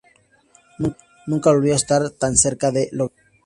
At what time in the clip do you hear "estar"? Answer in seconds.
1.75-2.09